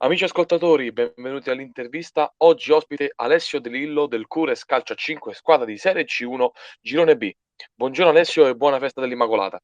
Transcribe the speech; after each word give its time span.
Amici 0.00 0.22
ascoltatori, 0.22 0.92
benvenuti 0.92 1.50
all'intervista. 1.50 2.32
Oggi 2.36 2.70
ospite 2.70 3.10
Alessio 3.16 3.60
De 3.60 3.68
Lillo 3.68 4.06
del 4.06 4.28
Cures 4.28 4.64
Calcio 4.64 4.92
a 4.92 4.96
5, 4.96 5.34
squadra 5.34 5.64
di 5.66 5.76
Serie 5.76 6.04
C1, 6.04 6.50
Girone 6.80 7.16
B. 7.16 7.34
Buongiorno 7.74 8.12
Alessio 8.12 8.46
e 8.46 8.54
buona 8.54 8.78
festa 8.78 9.00
dell'Immacolata. 9.00 9.60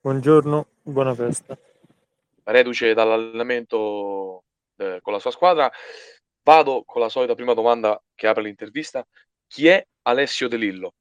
Buongiorno, 0.00 0.68
buona 0.82 1.14
festa. 1.14 1.58
Reduce 2.44 2.94
dall'allenamento 2.94 4.44
eh, 4.76 5.00
con 5.02 5.12
la 5.12 5.18
sua 5.18 5.32
squadra, 5.32 5.68
vado 6.44 6.84
con 6.86 7.00
la 7.00 7.08
solita 7.08 7.34
prima 7.34 7.52
domanda 7.52 8.00
che 8.14 8.28
apre 8.28 8.44
l'intervista. 8.44 9.04
Chi 9.48 9.66
è 9.66 9.84
Alessio 10.02 10.46
De 10.46 10.58
Lillo? 10.58 10.92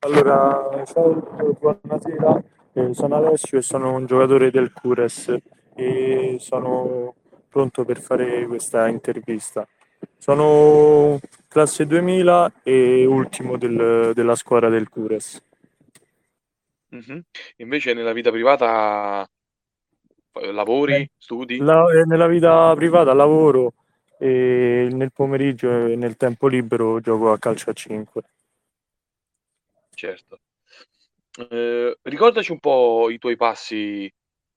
Allora, 0.00 0.84
ciao, 0.84 1.56
buonasera, 1.58 2.44
eh, 2.74 2.92
sono 2.92 3.16
Alessio 3.16 3.56
e 3.56 3.62
sono 3.62 3.94
un 3.94 4.04
giocatore 4.04 4.50
del 4.50 4.74
Cures 4.74 5.34
e 5.74 6.36
sono 6.38 7.14
pronto 7.50 7.84
per 7.84 8.00
fare 8.00 8.46
questa 8.46 8.88
intervista. 8.88 9.66
Sono 10.16 11.18
classe 11.48 11.86
2000 11.86 12.52
e 12.62 13.04
ultimo 13.04 13.58
del, 13.58 14.12
della 14.14 14.36
squadra 14.36 14.68
del 14.68 14.88
Cures. 14.88 15.42
Mm-hmm. 16.94 17.18
Invece 17.56 17.92
nella 17.92 18.12
vita 18.12 18.30
privata 18.30 19.28
lavori, 20.52 20.94
eh, 20.94 21.10
studi? 21.18 21.58
La, 21.58 21.84
eh, 21.92 22.04
nella 22.04 22.26
vita 22.26 22.74
privata 22.74 23.12
lavoro 23.12 23.74
e 24.18 24.88
nel 24.90 25.12
pomeriggio 25.12 25.86
e 25.86 25.96
nel 25.96 26.16
tempo 26.16 26.46
libero 26.46 27.00
gioco 27.00 27.32
a 27.32 27.38
calcio 27.38 27.70
a 27.70 27.72
5. 27.72 28.22
Certo. 29.94 30.40
Eh, 31.48 31.98
ricordaci 32.02 32.52
un 32.52 32.58
po' 32.58 33.08
i 33.10 33.18
tuoi 33.18 33.36
passi 33.36 34.12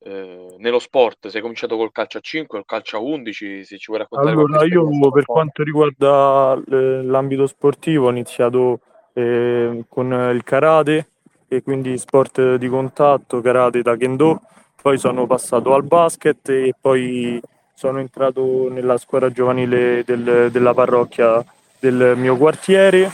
eh, 0.05 0.55
nello 0.57 0.79
sport, 0.79 1.27
sei 1.29 1.41
cominciato 1.41 1.77
col 1.77 1.91
calcio 1.91 2.17
a 2.17 2.21
5 2.21 2.57
o 2.57 2.61
il 2.61 2.67
calcio 2.67 2.97
a 2.97 2.99
11, 2.99 3.63
se 3.63 3.77
ci 3.77 3.85
vuoi 3.87 3.99
raccontare 3.99 4.31
Allora, 4.31 4.65
io 4.65 5.11
per 5.11 5.25
quanto 5.25 5.63
riguarda 5.63 6.61
l'ambito 6.65 7.47
sportivo 7.47 8.07
ho 8.07 8.11
iniziato 8.11 8.79
eh, 9.13 9.85
con 9.87 10.11
il 10.33 10.43
karate 10.43 11.07
e 11.47 11.61
quindi 11.61 11.97
sport 11.97 12.55
di 12.55 12.67
contatto, 12.67 13.39
karate, 13.39 13.81
taekwondo, 13.81 14.41
poi 14.81 14.97
sono 14.97 15.25
passato 15.25 15.73
al 15.73 15.83
basket 15.83 16.49
e 16.49 16.73
poi 16.79 17.39
sono 17.73 17.99
entrato 17.99 18.69
nella 18.69 18.97
squadra 18.97 19.31
giovanile 19.31 20.03
del, 20.05 20.49
della 20.51 20.73
parrocchia 20.73 21.43
del 21.79 22.13
mio 22.17 22.35
quartiere 22.37 23.11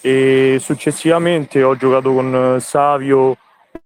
e 0.00 0.56
successivamente 0.60 1.62
ho 1.62 1.76
giocato 1.76 2.12
con 2.12 2.56
Savio, 2.60 3.36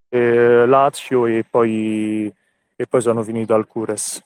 eh, 0.07 0.65
Lazio 0.65 1.25
e 1.25 1.45
poi 1.49 2.33
e 2.75 2.87
poi 2.87 3.01
sono 3.01 3.23
finito 3.23 3.53
al 3.53 3.67
Cures. 3.67 4.21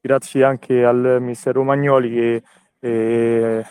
Grazie 0.00 0.44
anche 0.44 0.84
al 0.84 1.18
mister 1.20 1.54
Romagnoli 1.54 2.10
che 2.10 2.42
eh, 2.80 3.66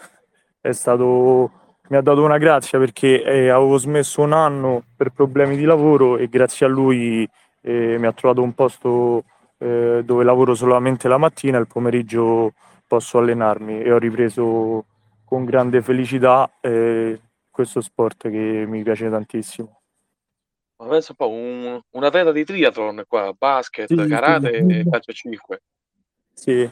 è 0.59 0.71
stato, 0.71 1.51
mi 1.89 1.97
ha 1.97 2.01
dato 2.01 2.23
una 2.23 2.37
grazia 2.37 2.79
perché 2.79 3.23
eh, 3.23 3.49
avevo 3.49 3.77
smesso 3.77 4.21
un 4.21 4.33
anno 4.33 4.83
per 4.95 5.11
problemi 5.11 5.55
di 5.55 5.63
lavoro 5.63 6.17
e 6.17 6.27
grazie 6.27 6.65
a 6.65 6.69
lui 6.69 7.27
eh, 7.61 7.97
mi 7.97 8.05
ha 8.05 8.13
trovato 8.13 8.41
un 8.41 8.53
posto 8.53 9.23
eh, 9.59 10.01
dove 10.03 10.23
lavoro 10.23 10.53
solamente 10.53 11.07
la 11.07 11.17
mattina 11.17 11.57
e 11.57 11.61
il 11.61 11.67
pomeriggio 11.67 12.53
posso 12.87 13.17
allenarmi 13.17 13.81
e 13.81 13.91
ho 13.91 13.97
ripreso 13.97 14.85
con 15.23 15.45
grande 15.45 15.81
felicità 15.81 16.49
eh, 16.61 17.19
questo 17.49 17.81
sport 17.81 18.29
che 18.29 18.65
mi 18.67 18.83
piace 18.83 19.09
tantissimo. 19.09 19.76
Ma 20.77 20.87
pensa 20.87 21.11
un 21.11 21.15
po', 21.17 21.29
un, 21.29 21.81
un 21.89 22.03
atleta 22.03 22.31
di 22.31 22.45
triathlon 22.45 23.03
qua, 23.07 23.33
basket, 23.33 23.87
sì, 23.87 24.07
karate 24.07 24.63
sì. 24.63 24.79
e 24.79 24.85
calcio 24.89 25.11
a 25.11 25.13
5. 25.13 25.61
Sì. 26.33 26.69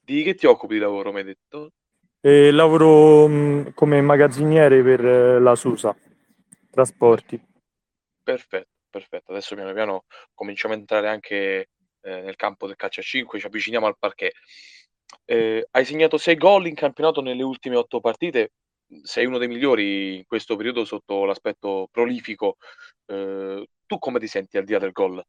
Di 0.00 0.22
che 0.22 0.34
ti 0.34 0.46
occupi 0.46 0.74
di 0.74 0.80
lavoro, 0.80 1.12
mi 1.12 1.18
hai 1.18 1.24
detto? 1.24 1.72
Eh, 2.20 2.50
lavoro 2.50 3.28
mh, 3.28 3.74
come 3.74 4.00
magazziniere 4.00 4.82
per 4.82 5.04
eh, 5.04 5.38
la 5.38 5.54
Susa, 5.54 5.96
trasporti. 6.70 7.40
Perfetto, 8.22 8.70
perfetto. 8.90 9.30
Adesso 9.30 9.54
piano 9.54 9.72
piano 9.72 10.04
cominciamo 10.34 10.74
a 10.74 10.78
entrare 10.78 11.08
anche 11.08 11.68
eh, 12.00 12.20
nel 12.20 12.34
campo 12.34 12.66
del 12.66 12.76
calcio 12.76 13.00
a 13.00 13.04
5, 13.04 13.38
ci 13.38 13.46
avviciniamo 13.46 13.86
al 13.86 13.96
parquet. 13.98 14.32
Eh, 15.24 15.68
hai 15.70 15.84
segnato 15.84 16.18
6 16.18 16.34
gol 16.36 16.66
in 16.66 16.74
campionato 16.74 17.20
nelle 17.20 17.42
ultime 17.42 17.76
8 17.76 18.00
partite, 18.00 18.52
sei 19.02 19.26
uno 19.26 19.38
dei 19.38 19.48
migliori 19.48 20.16
in 20.16 20.24
questo 20.26 20.56
periodo 20.56 20.84
sotto 20.84 21.24
l'aspetto 21.24 21.88
prolifico. 21.90 22.56
Eh, 23.06 23.66
tu 23.86 23.98
come 23.98 24.18
ti 24.18 24.26
senti 24.26 24.56
al 24.56 24.64
di 24.64 24.72
là 24.72 24.78
del 24.78 24.92
gol? 24.92 25.24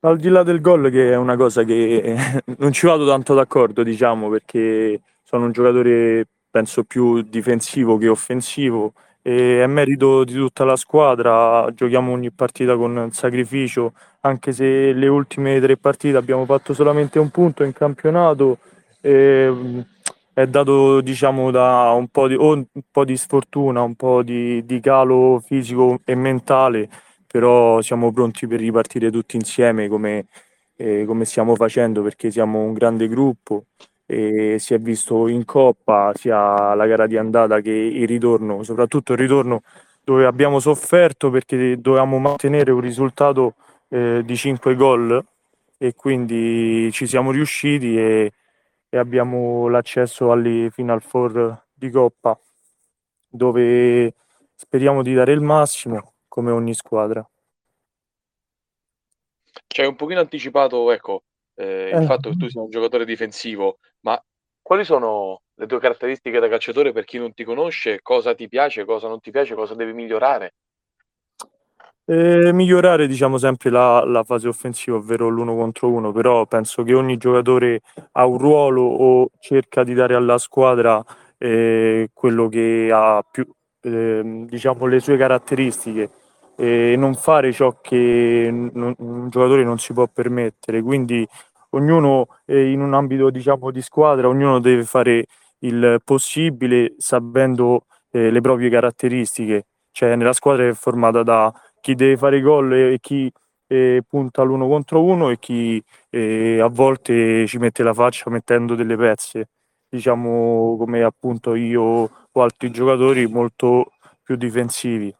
Al 0.00 0.18
di 0.18 0.28
là 0.28 0.42
del 0.42 0.60
gol, 0.60 0.90
che 0.90 1.12
è 1.12 1.16
una 1.16 1.36
cosa 1.36 1.64
che 1.64 2.42
non 2.58 2.72
ci 2.72 2.86
vado 2.86 3.06
tanto 3.06 3.34
d'accordo, 3.34 3.82
diciamo, 3.82 4.28
perché 4.28 5.00
sono 5.22 5.46
un 5.46 5.52
giocatore 5.52 6.26
penso 6.50 6.84
più 6.84 7.22
difensivo 7.22 7.96
che 7.98 8.06
offensivo 8.06 8.92
e 9.22 9.62
è 9.62 9.66
merito 9.66 10.22
di 10.22 10.34
tutta 10.34 10.64
la 10.64 10.76
squadra, 10.76 11.66
giochiamo 11.74 12.12
ogni 12.12 12.30
partita 12.30 12.76
con 12.76 13.08
sacrificio, 13.10 13.94
anche 14.20 14.52
se 14.52 14.92
le 14.92 15.08
ultime 15.08 15.58
tre 15.60 15.78
partite 15.78 16.18
abbiamo 16.18 16.44
fatto 16.44 16.74
solamente 16.74 17.18
un 17.18 17.30
punto 17.30 17.64
in 17.64 17.72
campionato. 17.72 18.58
E 19.00 19.50
è 20.34 20.46
dato 20.48 21.00
diciamo 21.00 21.50
da 21.52 21.92
un 21.96 22.08
po' 22.08 22.26
di, 22.26 22.34
un 22.34 22.66
po' 22.90 23.04
di 23.04 23.16
sfortuna, 23.16 23.82
un 23.82 23.94
po' 23.94 24.22
di, 24.24 24.64
di, 24.64 24.80
calo 24.80 25.40
fisico 25.40 26.00
e 26.04 26.16
mentale, 26.16 26.88
però 27.26 27.80
siamo 27.80 28.12
pronti 28.12 28.46
per 28.48 28.58
ripartire 28.58 29.10
tutti 29.12 29.36
insieme 29.36 29.88
come, 29.88 30.26
eh, 30.76 31.04
come 31.06 31.24
stiamo 31.24 31.54
facendo 31.54 32.02
perché 32.02 32.30
siamo 32.32 32.60
un 32.60 32.72
grande 32.72 33.06
gruppo 33.08 33.66
e 34.06 34.56
si 34.58 34.74
è 34.74 34.78
visto 34.80 35.28
in 35.28 35.44
Coppa 35.44 36.12
sia 36.14 36.74
la 36.74 36.86
gara 36.86 37.06
di 37.06 37.16
andata 37.16 37.60
che 37.60 37.70
il 37.70 38.06
ritorno, 38.06 38.64
soprattutto 38.64 39.12
il 39.12 39.18
ritorno 39.18 39.62
dove 40.02 40.26
abbiamo 40.26 40.58
sofferto 40.58 41.30
perché 41.30 41.80
dovevamo 41.80 42.18
mantenere 42.18 42.72
un 42.72 42.80
risultato 42.80 43.54
eh, 43.88 44.22
di 44.24 44.36
5 44.36 44.74
gol 44.74 45.24
e 45.78 45.94
quindi 45.94 46.90
ci 46.92 47.06
siamo 47.06 47.30
riusciti 47.30 47.96
e 47.98 48.32
e 48.94 48.96
abbiamo 48.96 49.66
l'accesso 49.66 50.30
alle 50.30 50.70
Final 50.70 51.02
Four 51.02 51.66
di 51.74 51.90
Coppa 51.90 52.38
dove 53.26 54.14
speriamo 54.54 55.02
di 55.02 55.12
dare 55.12 55.32
il 55.32 55.40
massimo 55.40 56.14
come 56.28 56.52
ogni 56.52 56.74
squadra. 56.74 57.28
Ci 59.66 59.80
hai 59.80 59.88
un 59.88 59.96
pochino 59.96 60.20
anticipato 60.20 60.92
ecco, 60.92 61.24
eh, 61.56 61.90
il 61.92 62.02
eh. 62.02 62.06
fatto 62.06 62.30
che 62.30 62.36
tu 62.36 62.48
sia 62.48 62.62
un 62.62 62.70
giocatore 62.70 63.04
difensivo, 63.04 63.78
ma 64.02 64.24
quali 64.62 64.84
sono 64.84 65.42
le 65.54 65.66
tue 65.66 65.80
caratteristiche 65.80 66.38
da 66.38 66.48
calciatore 66.48 66.92
per 66.92 67.02
chi 67.02 67.18
non 67.18 67.34
ti 67.34 67.42
conosce? 67.42 68.00
Cosa 68.00 68.32
ti 68.36 68.46
piace, 68.46 68.84
cosa 68.84 69.08
non 69.08 69.18
ti 69.18 69.32
piace, 69.32 69.56
cosa 69.56 69.74
devi 69.74 69.92
migliorare? 69.92 70.54
Eh, 72.06 72.52
migliorare 72.52 73.06
diciamo 73.06 73.38
sempre 73.38 73.70
la, 73.70 74.04
la, 74.04 74.22
fase 74.24 74.46
offensiva, 74.46 74.98
ovvero 74.98 75.28
l'uno 75.28 75.54
contro 75.54 75.88
uno, 75.90 76.12
però 76.12 76.44
penso 76.44 76.82
che 76.82 76.92
ogni 76.92 77.16
giocatore 77.16 77.80
ha 78.12 78.26
un 78.26 78.36
ruolo 78.36 78.82
o 78.82 79.30
cerca 79.38 79.84
di 79.84 79.94
dare 79.94 80.14
alla 80.14 80.36
squadra 80.36 81.02
eh, 81.38 82.10
quello 82.12 82.48
che 82.48 82.90
ha 82.92 83.24
più, 83.28 83.46
eh, 83.80 84.44
diciamo, 84.46 84.84
le 84.84 85.00
sue 85.00 85.16
caratteristiche 85.16 86.10
e 86.56 86.94
non 86.98 87.14
fare 87.14 87.52
ciò 87.52 87.78
che 87.80 88.50
non, 88.52 88.94
un 88.98 89.28
giocatore 89.30 89.64
non 89.64 89.78
si 89.78 89.94
può 89.94 90.06
permettere. 90.06 90.82
Quindi 90.82 91.26
ognuno 91.70 92.26
in 92.46 92.80
un 92.82 92.92
ambito 92.94 93.30
diciamo, 93.30 93.70
di 93.70 93.80
squadra, 93.80 94.28
ognuno 94.28 94.60
deve 94.60 94.84
fare 94.84 95.24
il 95.60 96.00
possibile 96.04 96.94
sapendo 96.98 97.86
eh, 98.10 98.30
le 98.30 98.40
proprie 98.42 98.68
caratteristiche. 98.70 99.66
Cioè, 99.90 100.16
nella 100.16 100.32
squadra 100.32 100.66
è 100.66 100.72
formata 100.72 101.22
da 101.22 101.52
chi 101.84 101.94
deve 101.94 102.16
fare 102.16 102.40
gol 102.40 102.72
e 102.72 102.98
chi 102.98 103.30
eh, 103.66 104.02
punta 104.08 104.42
l'uno 104.42 104.66
contro 104.66 105.02
uno 105.02 105.28
e 105.28 105.38
chi 105.38 105.82
eh, 106.08 106.58
a 106.58 106.68
volte 106.68 107.46
ci 107.46 107.58
mette 107.58 107.82
la 107.82 107.92
faccia 107.92 108.30
mettendo 108.30 108.74
delle 108.74 108.96
pezze, 108.96 109.50
diciamo 109.86 110.76
come 110.78 111.02
appunto 111.02 111.54
io 111.54 111.82
o 111.82 112.42
altri 112.42 112.70
giocatori 112.70 113.26
molto 113.26 113.92
più 114.22 114.36
difensivi. 114.36 115.14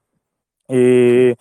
E 0.66 1.36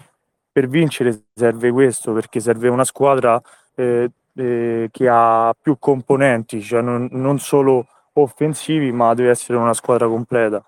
per 0.52 0.68
vincere 0.68 1.28
serve 1.34 1.72
questo, 1.72 2.12
perché 2.12 2.42
serve 2.42 2.68
una 2.68 2.84
squadra 2.84 3.42
eh, 3.76 4.12
eh, 4.36 4.90
che 4.92 5.08
ha 5.10 5.56
più 5.60 5.78
componenti, 5.80 6.62
cioè 6.62 6.82
non, 6.82 7.08
non 7.12 7.40
solo 7.40 7.88
offensivi, 8.14 8.92
ma 8.92 9.14
deve 9.14 9.30
essere 9.30 9.58
una 9.58 9.74
squadra 9.74 10.06
completa 10.08 10.62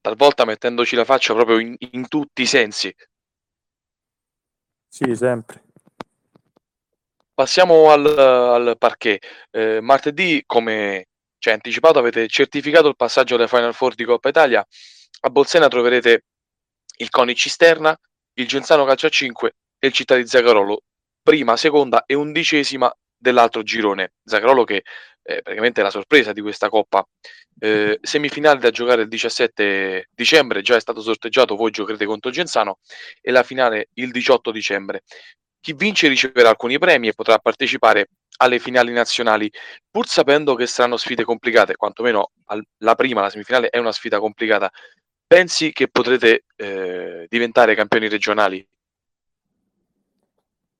talvolta 0.00 0.44
mettendoci 0.44 0.96
la 0.96 1.04
faccia 1.04 1.34
proprio 1.34 1.58
in, 1.58 1.74
in 1.78 2.08
tutti 2.08 2.42
i 2.42 2.46
sensi. 2.46 2.94
Sì, 4.88 5.14
sempre. 5.14 5.64
Passiamo 7.32 7.90
al, 7.90 8.06
al 8.06 8.76
parquet. 8.78 9.24
Eh, 9.50 9.80
martedì, 9.80 10.42
come 10.44 11.06
ci 11.38 11.48
hai 11.48 11.54
anticipato, 11.54 11.98
avete 11.98 12.26
certificato 12.28 12.88
il 12.88 12.96
passaggio 12.96 13.36
alle 13.36 13.48
Final 13.48 13.74
Four 13.74 13.94
di 13.94 14.04
Coppa 14.04 14.28
Italia. 14.28 14.66
A 15.22 15.30
Bolsena 15.30 15.68
troverete 15.68 16.24
il 16.98 17.08
Coni 17.08 17.34
Cisterna, 17.34 17.96
il 18.34 18.46
Genzano 18.46 18.84
Calcio 18.84 19.06
a 19.06 19.10
5 19.10 19.54
e 19.78 19.86
il 19.86 19.92
Città 19.92 20.16
di 20.16 20.26
Zagarolo, 20.26 20.82
prima, 21.22 21.56
seconda 21.56 22.04
e 22.04 22.14
undicesima 22.14 22.92
dell'altro 23.16 23.62
girone. 23.62 24.12
Zagarolo 24.22 24.64
che 24.64 24.82
è 25.36 25.42
praticamente 25.42 25.82
la 25.82 25.90
sorpresa 25.90 26.32
di 26.32 26.40
questa 26.40 26.68
coppa. 26.68 27.06
Eh, 27.58 27.98
semifinale 28.02 28.58
da 28.58 28.70
giocare 28.70 29.02
il 29.02 29.08
17 29.08 30.08
dicembre, 30.14 30.62
già 30.62 30.76
è 30.76 30.80
stato 30.80 31.00
sorteggiato, 31.00 31.56
voi 31.56 31.70
giocherete 31.70 32.06
contro 32.06 32.30
Genzano 32.30 32.78
e 33.20 33.30
la 33.30 33.42
finale 33.42 33.88
il 33.94 34.10
18 34.10 34.50
dicembre. 34.50 35.02
Chi 35.60 35.74
vince 35.74 36.08
riceverà 36.08 36.48
alcuni 36.48 36.78
premi 36.78 37.08
e 37.08 37.14
potrà 37.14 37.38
partecipare 37.38 38.08
alle 38.38 38.58
finali 38.58 38.92
nazionali, 38.92 39.50
pur 39.90 40.06
sapendo 40.06 40.54
che 40.54 40.66
saranno 40.66 40.96
sfide 40.96 41.24
complicate, 41.24 41.76
quantomeno 41.76 42.30
al, 42.46 42.62
la 42.78 42.94
prima, 42.94 43.20
la 43.20 43.30
semifinale, 43.30 43.68
è 43.68 43.78
una 43.78 43.92
sfida 43.92 44.18
complicata. 44.18 44.70
Pensi 45.26 45.70
che 45.72 45.88
potrete 45.88 46.44
eh, 46.56 47.26
diventare 47.28 47.74
campioni 47.74 48.08
regionali? 48.08 48.66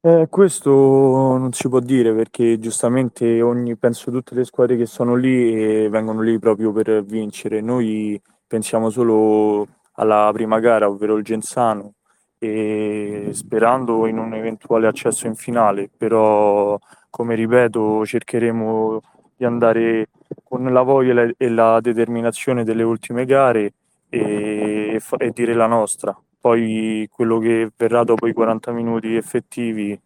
Eh, 0.02 0.29
questo 0.31 0.70
non 0.70 1.52
si 1.52 1.69
può 1.69 1.79
dire 1.79 2.14
perché 2.14 2.58
giustamente 2.58 3.43
ogni, 3.43 3.76
penso 3.76 4.11
tutte 4.11 4.35
le 4.35 4.44
squadre 4.44 4.79
che 4.79 4.87
sono 4.87 5.14
lì 5.14 5.88
vengono 5.88 6.23
lì 6.23 6.38
proprio 6.38 6.73
per 6.73 7.05
vincere. 7.05 7.61
Noi 7.61 8.20
pensiamo 8.47 8.88
solo 8.88 9.67
alla 9.97 10.31
prima 10.32 10.58
gara, 10.58 10.88
ovvero 10.88 11.17
il 11.17 11.23
Genzano, 11.25 11.94
e 12.38 13.29
sperando 13.32 14.06
in 14.06 14.17
un 14.19 14.32
eventuale 14.32 14.87
accesso 14.87 15.26
in 15.26 15.35
finale, 15.35 15.91
però 15.94 16.79
come 17.11 17.35
ripeto 17.35 18.06
cercheremo 18.06 19.00
di 19.37 19.44
andare 19.44 20.08
con 20.44 20.64
la 20.73 20.82
voglia 20.82 21.31
e 21.37 21.49
la 21.50 21.79
determinazione 21.81 22.64
delle 22.64 22.82
ultime 22.85 23.26
gare 23.26 23.75
e, 24.08 24.99
e 25.19 25.31
dire 25.32 25.52
la 25.55 25.67
nostra 25.67 26.19
poi 26.41 27.07
quello 27.11 27.39
che 27.39 27.71
verrà 27.77 28.03
dopo 28.03 28.27
i 28.27 28.33
40 28.33 28.73
minuti 28.73 29.15
effettivi 29.15 30.01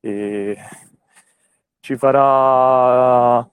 eh, 0.00 0.56
ci, 1.80 1.96
farà, 1.96 3.48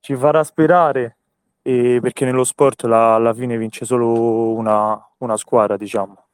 ci 0.00 0.16
farà 0.16 0.42
sperare 0.42 1.16
eh, 1.62 1.98
perché 2.02 2.24
nello 2.24 2.44
sport 2.44 2.82
la, 2.84 3.14
alla 3.14 3.32
fine 3.32 3.56
vince 3.56 3.84
solo 3.84 4.52
una, 4.52 4.98
una 5.18 5.36
squadra 5.36 5.76
diciamo. 5.76 6.26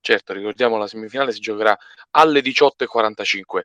Certo 0.00 0.32
ricordiamo 0.34 0.76
la 0.76 0.86
semifinale 0.86 1.32
si 1.32 1.40
giocherà 1.40 1.76
alle 2.10 2.40
18.45 2.40 3.62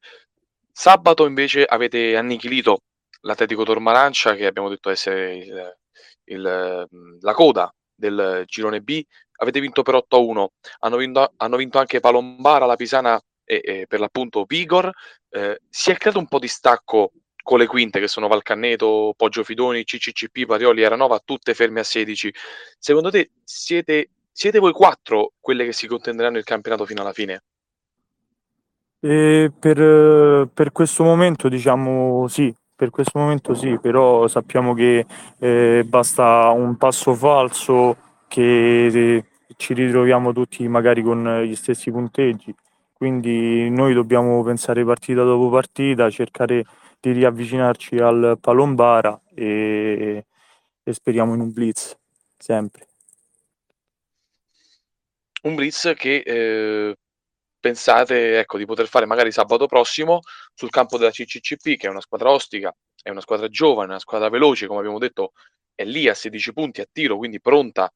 sabato 0.71 1.25
invece 1.25 1.65
avete 1.65 2.15
annichilito 2.15 2.83
l'Atletico 3.21 3.63
Tormarancia 3.63 4.35
che 4.35 4.45
abbiamo 4.45 4.69
detto 4.69 4.89
essere 4.89 5.35
il, 5.35 5.77
il, 6.25 6.87
la 7.19 7.33
coda 7.33 7.73
del 7.93 8.43
girone 8.45 8.79
B 8.79 9.03
avete 9.39 9.59
vinto 9.59 9.81
per 9.81 9.95
8-1, 9.95 10.45
hanno 10.79 10.97
vinto, 10.97 11.33
hanno 11.37 11.57
vinto 11.57 11.79
anche 11.79 11.99
Palombara, 11.99 12.65
la 12.65 12.75
Pisana 12.75 13.19
e, 13.43 13.61
e 13.63 13.85
per 13.87 13.99
l'appunto 13.99 14.45
Vigor. 14.45 14.91
Eh, 15.29 15.59
si 15.69 15.91
è 15.91 15.97
creato 15.97 16.19
un 16.19 16.27
po' 16.27 16.39
di 16.39 16.47
stacco 16.47 17.11
con 17.41 17.57
le 17.57 17.65
quinte 17.65 17.99
che 17.99 18.07
sono 18.07 18.27
Valcanneto, 18.27 19.13
Poggio 19.17 19.43
Fidoni, 19.43 19.83
CCCP, 19.83 20.45
Parioli, 20.45 20.83
Eranova, 20.83 21.19
tutte 21.23 21.53
ferme 21.53 21.79
a 21.79 21.83
16. 21.83 22.33
Secondo 22.77 23.09
te 23.09 23.31
siete, 23.43 24.09
siete 24.31 24.59
voi 24.59 24.71
quattro 24.71 25.33
quelle 25.39 25.65
che 25.65 25.73
si 25.73 25.87
contenderanno 25.87 26.37
il 26.37 26.43
campionato 26.43 26.85
fino 26.85 27.01
alla 27.01 27.13
fine? 27.13 27.43
Per, 28.99 30.49
per 30.53 30.71
questo 30.73 31.03
momento 31.05 31.47
diciamo 31.47 32.27
sì, 32.27 32.53
per 32.75 32.89
questo 32.89 33.17
momento 33.17 33.53
sì, 33.53 33.79
però 33.79 34.27
sappiamo 34.27 34.73
che 34.73 35.05
eh, 35.39 35.83
basta 35.85 36.49
un 36.49 36.75
passo 36.75 37.13
falso 37.13 37.97
che 38.27 39.23
ci 39.59 39.73
ritroviamo 39.73 40.31
tutti 40.31 40.65
magari 40.69 41.01
con 41.01 41.41
gli 41.43 41.53
stessi 41.53 41.91
punteggi, 41.91 42.55
quindi 42.93 43.69
noi 43.69 43.93
dobbiamo 43.93 44.41
pensare 44.41 44.85
partita 44.85 45.23
dopo 45.23 45.49
partita, 45.49 46.09
cercare 46.09 46.63
di 46.97 47.11
riavvicinarci 47.11 47.97
al 47.97 48.37
Palombara 48.39 49.19
e, 49.35 50.25
e 50.81 50.93
speriamo 50.93 51.33
in 51.33 51.41
un 51.41 51.51
blitz, 51.51 51.93
sempre. 52.37 52.87
Un 55.41 55.55
blitz 55.55 55.91
che 55.97 56.23
eh, 56.25 56.95
pensate 57.59 58.39
ecco, 58.39 58.57
di 58.57 58.65
poter 58.65 58.87
fare 58.87 59.05
magari 59.05 59.33
sabato 59.33 59.67
prossimo 59.67 60.21
sul 60.53 60.69
campo 60.69 60.97
della 60.97 61.11
CCCP, 61.11 61.75
che 61.75 61.87
è 61.87 61.89
una 61.89 62.01
squadra 62.01 62.31
ostica, 62.31 62.73
è 63.03 63.09
una 63.09 63.21
squadra 63.21 63.49
giovane, 63.49 63.89
una 63.89 63.99
squadra 63.99 64.29
veloce, 64.29 64.67
come 64.67 64.79
abbiamo 64.79 64.99
detto, 64.99 65.33
è 65.75 65.83
lì 65.83 66.07
a 66.07 66.13
16 66.13 66.53
punti 66.53 66.79
a 66.79 66.87
tiro, 66.89 67.17
quindi 67.17 67.41
pronta 67.41 67.91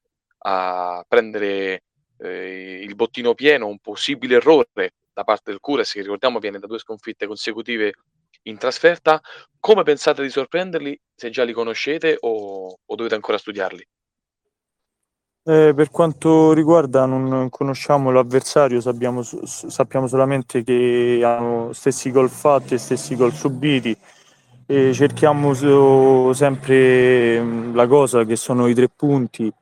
a 0.46 1.04
prendere 1.08 1.84
eh, 2.18 2.82
il 2.82 2.96
bottino 2.96 3.34
pieno, 3.34 3.68
un 3.68 3.80
possibile 3.80 4.36
errore 4.36 4.94
da 5.14 5.24
parte 5.24 5.52
del 5.52 5.60
Cures, 5.60 5.92
che 5.92 6.02
ricordiamo 6.02 6.40
viene 6.40 6.60
da 6.60 6.68
due 6.68 6.80
sconfitte 6.80 7.28
consecutive 7.28 7.94
in 8.44 8.58
trasferta. 8.58 9.22
Come 9.60 9.84
pensate 9.84 10.22
di 10.22 10.30
sorprenderli? 10.30 11.00
Se 11.16 11.30
già 11.30 11.44
li 11.44 11.54
conoscete 11.54 12.18
o, 12.20 12.78
o 12.86 12.96
dovete 12.96 13.16
ancora 13.16 13.38
studiarli? 13.38 13.88
Eh, 15.46 15.74
per 15.76 15.90
quanto 15.90 16.54
riguarda, 16.54 17.06
non 17.06 17.50
conosciamo 17.50 18.12
l'avversario, 18.12 18.80
sappiamo, 18.80 19.22
sappiamo, 19.24 20.08
solamente 20.08 20.64
che 20.64 21.20
hanno 21.22 21.74
stessi 21.74 22.12
gol 22.12 22.30
fatti 22.30 22.76
e 22.76 22.78
stessi 22.78 23.16
gol 23.16 23.34
subiti. 23.34 23.96
E 24.66 24.94
cerchiamo 24.94 25.54
sempre 26.34 27.44
la 27.74 27.86
cosa 27.88 28.24
che 28.24 28.38
sono 28.38 28.68
i 28.68 28.74
tre 28.74 28.88
punti 28.88 29.54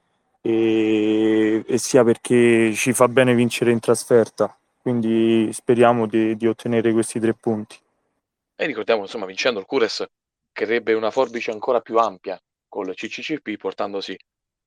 e, 0.41 1.63
e, 1.65 1.77
sia 1.77 2.03
perché 2.03 2.73
ci 2.73 2.93
fa 2.93 3.07
bene 3.07 3.33
vincere 3.35 3.71
in 3.71 3.79
trasferta. 3.79 4.55
Quindi 4.81 5.49
speriamo 5.53 6.07
di, 6.07 6.35
di 6.35 6.47
ottenere 6.47 6.91
questi 6.91 7.19
tre 7.19 7.33
punti. 7.33 7.77
E 8.55 8.65
ricordiamo, 8.65 9.01
insomma, 9.01 9.25
vincendo 9.25 9.59
il 9.59 9.65
Cures 9.65 10.05
creerebbe 10.51 10.93
una 10.93 11.11
forbice 11.11 11.51
ancora 11.51 11.81
più 11.81 11.97
ampia 11.97 12.41
con 12.67 12.87
il 12.87 12.95
CCCP, 12.95 13.57
portandosi 13.57 14.17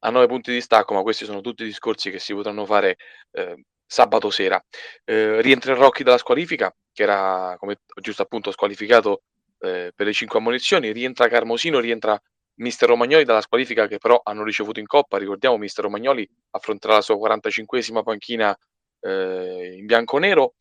a 0.00 0.11
nove 0.11 0.26
punti 0.26 0.53
di 0.53 0.61
stacco, 0.61 0.94
ma 0.94 1.03
questi 1.03 1.25
sono 1.25 1.41
tutti 1.41 1.65
discorsi 1.65 2.11
che 2.11 2.19
si 2.19 2.35
potranno 2.35 2.65
fare 2.67 2.97
eh, 3.32 3.65
sabato 3.87 4.31
sera. 4.31 4.62
Eh, 5.05 5.41
rientra 5.41 5.75
Rocchi 5.75 6.03
dalla 6.03 6.19
squalifica, 6.19 6.75
che 6.93 7.03
era, 7.03 7.56
come 7.59 7.81
giusto 8.00 8.23
appunto, 8.23 8.50
squalificato 8.50 9.23
eh, 9.61 9.93
per 9.94 10.06
le 10.06 10.12
cinque 10.12 10.38
ammonizioni, 10.38 10.93
rientra 10.93 11.29
Carmosino, 11.29 11.81
rientra 11.81 12.20
Mister 12.56 12.89
Romagnoli 12.89 13.25
dalla 13.25 13.41
squalifica 13.41 13.87
che 13.87 13.99
però 13.99 14.21
hanno 14.23 14.45
ricevuto 14.45 14.81
in 14.81 14.87
coppa. 14.87 15.19
Ricordiamo, 15.19 15.56
Mister 15.56 15.85
Romagnoli 15.85 16.29
affronterà 16.51 16.95
la 16.95 17.01
sua 17.01 17.17
45esima 17.17 18.03
panchina 18.03 18.56
eh, 19.01 19.75
in 19.77 19.87
bianco-nero. 19.87 20.55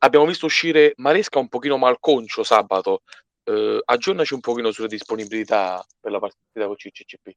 Abbiamo 0.00 0.26
visto 0.26 0.46
uscire 0.46 0.92
Maresca 0.96 1.38
un 1.38 1.48
pochino 1.48 1.76
malconcio 1.76 2.42
sabato. 2.42 3.02
Eh, 3.44 3.80
aggiornaci 3.84 4.34
un 4.34 4.40
pochino 4.40 4.70
sulle 4.70 4.88
disponibilità 4.88 5.84
per 5.98 6.12
la 6.12 6.18
partita 6.18 6.66
con 6.66 6.76
CCCP. 6.76 7.30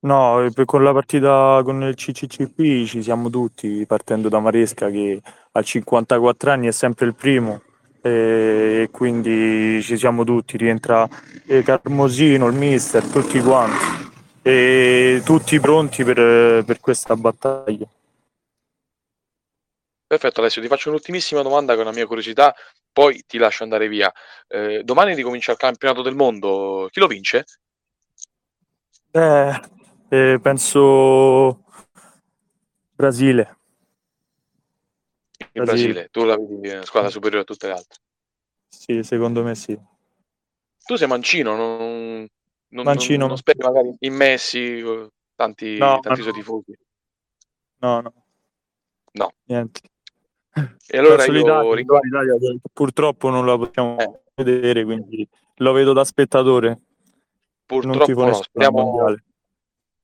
No, 0.00 0.46
con 0.66 0.84
la 0.84 0.92
partita 0.92 1.62
con 1.64 1.82
il 1.82 1.94
CCCP 1.94 2.84
ci 2.86 3.02
siamo 3.02 3.30
tutti, 3.30 3.86
partendo 3.86 4.28
da 4.28 4.38
Maresca 4.38 4.90
che 4.90 5.18
a 5.52 5.62
54 5.62 6.50
anni 6.50 6.66
è 6.66 6.72
sempre 6.72 7.06
il 7.06 7.14
primo 7.14 7.62
e 8.06 8.90
quindi 8.92 9.80
ci 9.82 9.96
siamo 9.96 10.24
tutti, 10.24 10.58
rientra 10.58 11.08
Carmosino, 11.64 12.46
il 12.48 12.54
mister, 12.54 13.02
tutti 13.02 13.40
quanti 13.40 14.12
e 14.42 15.22
tutti 15.24 15.58
pronti 15.58 16.04
per, 16.04 16.64
per 16.64 16.80
questa 16.80 17.16
battaglia. 17.16 17.86
Perfetto 20.06 20.40
Alessio, 20.40 20.60
ti 20.60 20.68
faccio 20.68 20.90
un'ultimissima 20.90 21.40
domanda 21.40 21.72
che 21.72 21.78
è 21.78 21.82
una 21.82 21.92
mia 21.92 22.06
curiosità, 22.06 22.54
poi 22.92 23.24
ti 23.26 23.38
lascio 23.38 23.62
andare 23.62 23.88
via. 23.88 24.12
Eh, 24.48 24.82
domani 24.84 25.14
ricomincia 25.14 25.52
il 25.52 25.58
campionato 25.58 26.02
del 26.02 26.14
mondo, 26.14 26.88
chi 26.92 27.00
lo 27.00 27.06
vince? 27.06 27.46
Eh, 29.12 29.60
eh, 30.10 30.38
penso 30.42 31.64
Brasile. 32.94 33.56
Il 35.38 35.62
Brasile. 35.62 35.92
Brasile. 35.92 36.08
tu 36.10 36.24
la 36.24 36.36
vedi 36.36 36.68
una 36.68 36.84
squadra 36.84 37.10
superiore 37.10 37.42
a 37.42 37.44
tutte 37.44 37.66
le 37.66 37.72
altre? 37.72 38.00
Sì, 38.68 39.02
secondo 39.02 39.42
me 39.42 39.54
sì. 39.54 39.78
Tu 40.84 40.96
sei 40.96 41.08
mancino, 41.08 41.56
non, 41.56 42.28
non, 42.68 42.84
mancino. 42.84 43.18
non, 43.20 43.28
non 43.28 43.36
speri 43.36 43.58
magari 43.60 43.94
in 44.00 44.14
Messi, 44.14 44.82
tanti, 45.34 45.78
no, 45.78 46.00
tanti 46.00 46.18
no. 46.18 46.22
suoi 46.22 46.32
tifosi? 46.32 46.78
No, 47.78 48.00
no. 48.00 48.12
No. 49.12 49.32
Niente. 49.44 49.80
E 50.86 50.98
allora 50.98 51.24
io 51.24 51.74
l'Italia 51.74 52.36
purtroppo 52.72 53.28
non 53.28 53.44
la 53.46 53.56
possiamo 53.56 53.98
eh. 53.98 54.20
vedere, 54.36 54.84
quindi 54.84 55.26
lo 55.56 55.72
vedo 55.72 55.92
da 55.92 56.04
spettatore. 56.04 56.80
Purtroppo 57.66 58.24
no, 58.24 58.34
speriamo, 58.34 59.16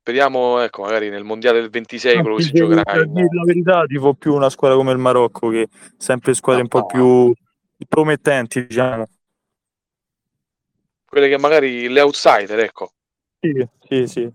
speriamo, 0.00 0.60
ecco, 0.60 0.82
magari 0.82 1.10
nel 1.10 1.24
mondiale 1.24 1.60
del 1.60 1.70
26 1.70 2.16
no, 2.16 2.22
quello 2.22 2.36
che 2.36 2.42
si 2.42 2.52
giocherà. 2.52 3.02
In... 3.02 3.12
La 3.14 3.44
verità, 3.44 3.84
tipo 3.84 4.14
più 4.14 4.34
una 4.34 4.48
squadra 4.48 4.76
come 4.76 4.92
il 4.92 4.98
Marocco, 4.98 5.50
che 5.50 5.68
sempre 5.96 6.34
squadre 6.34 6.62
no, 6.62 6.68
un 6.72 6.80
po' 6.80 6.86
più 6.86 7.32
promettenti, 7.86 8.66
diciamo. 8.66 9.06
Quelle 11.04 11.28
che 11.28 11.38
magari 11.38 11.88
le 11.88 12.00
outsider, 12.00 12.58
ecco. 12.60 12.92
Sì, 13.40 13.68
sì, 13.88 14.06
sì. 14.06 14.32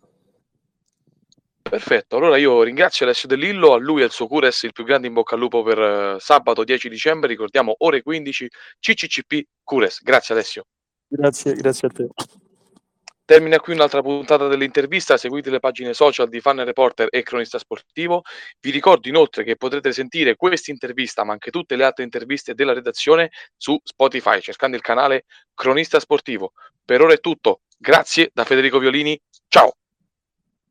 Perfetto, 1.68 2.18
allora 2.18 2.38
io 2.38 2.62
ringrazio 2.62 3.06
Alessio 3.06 3.28
De 3.28 3.36
Lillo, 3.36 3.74
a 3.74 3.80
lui 3.80 4.02
e 4.02 4.04
al 4.04 4.12
suo 4.12 4.28
Cures 4.28 4.64
il 4.64 4.72
più 4.72 4.84
grande 4.84 5.08
in 5.08 5.14
bocca 5.14 5.34
al 5.34 5.42
lupo 5.42 5.64
per 5.64 5.80
uh, 5.80 6.20
sabato 6.20 6.64
10 6.64 6.90
dicembre, 6.90 7.28
ricordiamo 7.28 7.74
ore 7.80 8.04
15, 8.04 8.48
CCCP 8.80 9.48
Cures. 9.64 10.04
Grazie 10.04 10.36
Alessio. 10.36 10.66
Grazie, 11.08 11.54
grazie 11.54 11.88
a 11.88 11.92
te. 11.92 12.08
Termina 13.28 13.60
qui 13.60 13.74
un'altra 13.74 14.04
puntata 14.04 14.48
dell'intervista, 14.48 15.18
seguite 15.18 15.50
le 15.50 15.60
pagine 15.60 15.96
social 15.96 16.30
di 16.30 16.40
Fan 16.42 16.64
Reporter 16.64 17.08
e 17.10 17.24
Cronista 17.24 17.58
Sportivo. 17.58 18.22
Vi 18.60 18.70
ricordo 18.70 19.08
inoltre 19.08 19.44
che 19.44 19.56
potrete 19.56 19.92
sentire 19.94 20.36
questa 20.36 20.70
intervista, 20.70 21.24
ma 21.24 21.32
anche 21.32 21.50
tutte 21.50 21.76
le 21.76 21.86
altre 21.86 22.04
interviste 22.04 22.54
della 22.54 22.74
redazione 22.74 23.32
su 23.58 23.80
Spotify, 23.84 24.42
cercando 24.42 24.76
il 24.76 24.84
canale 24.84 25.26
Cronista 25.56 26.00
Sportivo. 26.00 26.54
Per 26.86 27.02
ora 27.02 27.14
è 27.14 27.20
tutto, 27.20 27.62
grazie 27.76 28.30
da 28.32 28.44
Federico 28.44 28.78
Violini, 28.78 29.20
ciao! 29.48 29.74